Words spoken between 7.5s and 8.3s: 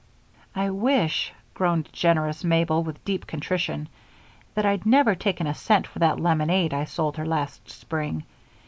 spring.